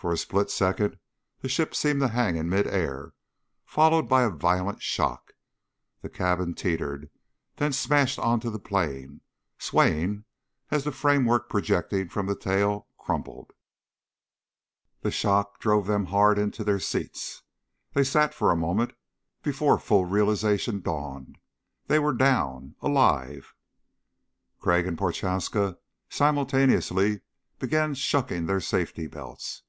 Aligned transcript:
For 0.00 0.12
a 0.12 0.16
split 0.16 0.48
second 0.48 0.96
the 1.40 1.48
ship 1.48 1.74
seemed 1.74 1.98
to 2.02 2.06
hang 2.06 2.36
in 2.36 2.48
mid 2.48 2.68
air 2.68 3.14
followed 3.66 4.08
by 4.08 4.22
a 4.22 4.30
violent 4.30 4.80
shock. 4.80 5.32
The 6.02 6.08
cabin 6.08 6.54
teetered, 6.54 7.10
then 7.56 7.72
smashed 7.72 8.16
onto 8.16 8.48
the 8.48 8.60
plain, 8.60 9.22
swaying 9.58 10.24
as 10.70 10.84
the 10.84 10.92
framework 10.92 11.48
projecting 11.48 12.10
from 12.10 12.26
the 12.26 12.36
tail 12.36 12.86
crumpled. 12.96 13.52
The 15.00 15.10
shock 15.10 15.58
drove 15.58 15.88
them 15.88 16.04
hard 16.04 16.38
into 16.38 16.62
their 16.62 16.78
seats. 16.78 17.42
They 17.92 18.04
sat 18.04 18.32
for 18.32 18.52
a 18.52 18.56
moment 18.56 18.92
before 19.42 19.80
full 19.80 20.04
realization 20.04 20.80
dawned. 20.80 21.38
They 21.88 21.98
were 21.98 22.14
down 22.14 22.76
alive! 22.80 23.52
Crag 24.60 24.86
and 24.86 24.96
Prochaska 24.96 25.76
simultaneously 26.08 27.22
began 27.58 27.94
shucking 27.94 28.46
their 28.46 28.60
safety 28.60 29.08
belts. 29.08 29.64